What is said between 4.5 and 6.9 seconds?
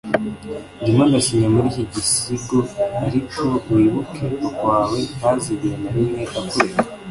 wawe ntazigera, na rimwe, akureka